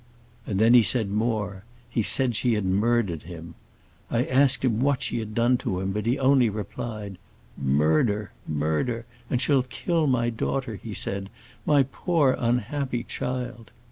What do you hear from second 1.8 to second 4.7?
he said she had murdered him. I asked